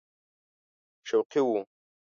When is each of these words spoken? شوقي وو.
شوقي 1.07 1.39
وو. 1.45 1.57